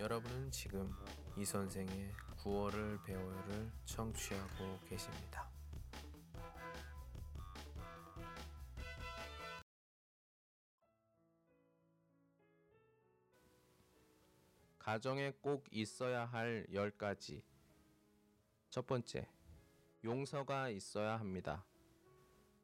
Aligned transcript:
여러분은 0.00 0.50
지금 0.50 0.90
이 1.36 1.44
선생의 1.44 2.10
9월을 2.38 3.04
배워요를 3.04 3.70
청취하고 3.84 4.80
계십니다. 4.88 5.46
가정에 14.78 15.34
꼭 15.42 15.66
있어야 15.70 16.24
할 16.24 16.66
10가지. 16.72 17.42
첫 18.70 18.86
번째, 18.86 19.28
용서가 20.02 20.70
있어야 20.70 21.18
합니다. 21.18 21.66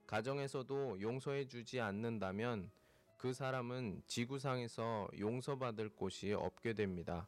가정에서도 0.06 1.02
용서해 1.02 1.46
주지 1.48 1.82
않는다면 1.82 2.70
그 3.16 3.32
사람은 3.32 4.02
지구상에서 4.06 5.08
용서받을 5.18 5.88
곳이 5.88 6.32
없게 6.32 6.74
됩니다. 6.74 7.26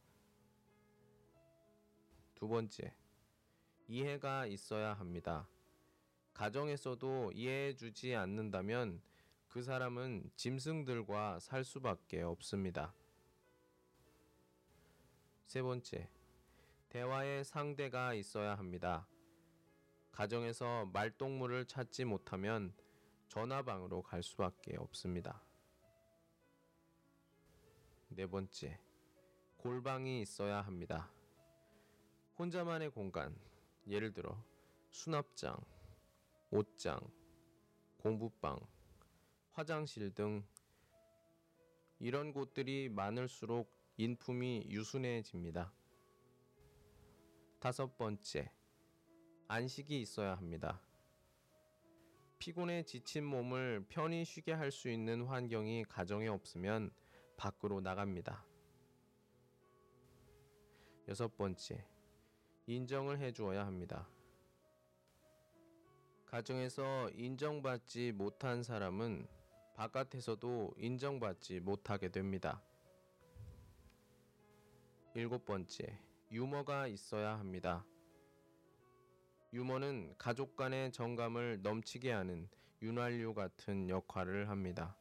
두 2.35 2.47
번째, 2.47 2.95
이해가 3.89 4.47
있어야 4.47 4.93
합니다. 4.93 5.49
가정에서도 6.35 7.33
이해해 7.33 7.75
주지 7.75 8.15
않는다면 8.15 9.01
그 9.49 9.63
사람은 9.63 10.31
짐승들과 10.37 11.41
살 11.41 11.65
수밖에 11.65 12.23
없습니다. 12.23 12.95
세 15.47 15.63
번째, 15.63 16.11
대화의 16.91 17.45
상대가 17.45 18.13
있어야 18.13 18.55
합니다. 18.57 19.09
가정에서 20.13 20.85
말동무를 20.93 21.65
찾지 21.65 22.05
못하면 22.05 22.75
전화방으로 23.29 24.03
갈 24.03 24.23
수밖에 24.23 24.77
없습니다. 24.77 25.48
네 28.11 28.27
번째, 28.27 28.81
골방이 29.59 30.23
있어야 30.23 30.63
합니다. 30.63 31.11
혼자만의 32.39 32.91
공간, 32.91 33.39
예를 33.87 34.13
들어 34.13 34.43
수납장, 34.91 35.57
옷장, 36.51 36.99
공부방, 37.99 38.59
화장실 39.53 40.15
등 40.15 40.43
이런 42.01 42.33
곳들이 42.33 42.89
많을수록 42.89 43.71
인품이 43.99 44.67
유순해집니다. 44.69 45.73
다섯 47.61 47.97
번째, 47.99 48.51
안식이 49.49 50.01
있어야 50.01 50.35
합니다. 50.35 50.81
피곤에 52.39 52.85
지친 52.85 53.25
몸을 53.25 53.85
편히 53.89 54.25
쉬게 54.25 54.53
할 54.53 54.71
수 54.71 54.89
있는 54.89 55.27
환경이 55.27 55.85
가정에 55.85 56.29
없으면 56.29 56.91
밖으로 57.39 57.81
나갑니다. 57.81 58.45
여섯 61.07 61.35
번째, 61.37 61.87
인정을 62.67 63.19
해 63.21 63.33
주어야 63.33 63.65
합니다. 63.65 64.07
가정에서 66.27 67.09
인정받지 67.11 68.13
못한 68.13 68.63
사람은 68.63 69.27
바깥에서도 69.77 70.75
인정받지 70.77 71.61
못하게 71.61 72.11
됩니다. 72.11 72.61
일곱 75.15 75.47
번째, 75.47 75.99
유머가 76.31 76.89
있어야 76.89 77.39
합니다. 77.39 77.87
유머는 79.55 80.17
가족 80.19 80.57
간의 80.57 80.93
정감을 80.93 81.63
넘치게 81.63 82.13
하는 82.13 82.49
윤활유 82.83 83.33
같은 83.33 83.89
역할을 83.89 84.51
합니다. 84.51 84.95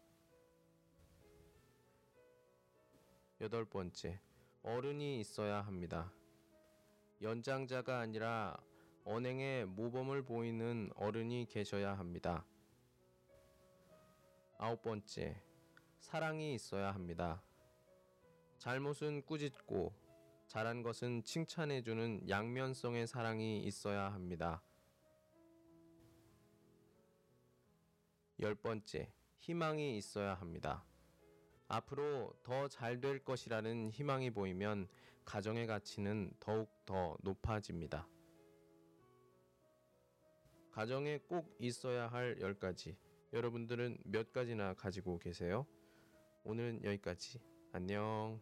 여덟 3.39 3.65
번째, 3.65 4.19
어른이 4.63 5.19
있어야 5.19 5.61
합니다. 5.61 6.11
연장자가 7.21 7.99
아니라 7.99 8.57
언행에 9.05 9.65
모범을 9.65 10.23
보이는 10.23 10.89
어른이 10.95 11.45
계셔야 11.45 11.95
합니다. 11.99 12.43
아홉 14.57 14.81
번째, 14.81 15.39
사랑이 15.99 16.55
있어야 16.55 16.91
합니다. 16.91 17.43
잘못은 18.57 19.21
꾸짖고 19.27 19.93
잘한 20.47 20.81
것은 20.81 21.23
칭찬해주는 21.23 22.27
양면성의 22.27 23.05
사랑이 23.05 23.63
있어야 23.65 24.11
합니다. 24.13 24.63
열 28.39 28.55
번째, 28.55 29.11
희망이 29.37 29.95
있어야 29.95 30.33
합니다. 30.33 30.83
앞으로 31.67 32.33
더 32.43 32.67
잘 32.67 32.99
될 33.01 33.23
것이라는 33.23 33.91
희망이 33.91 34.31
보이면 34.31 34.87
가정의 35.25 35.67
가치는 35.67 36.31
더욱 36.39 36.69
더 36.85 37.17
높아집니다. 37.21 38.07
가정에 40.71 41.19
꼭 41.27 41.55
있어야 41.59 42.07
할 42.07 42.37
10가지. 42.39 42.95
여러분들은 43.33 43.97
몇 44.05 44.31
가지나 44.31 44.73
가지고 44.75 45.19
계세요? 45.19 45.65
오늘은 46.43 46.83
여기까지. 46.83 47.41
안녕. 47.73 48.39